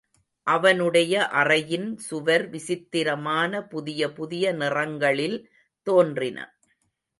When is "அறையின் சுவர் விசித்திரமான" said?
1.33-3.61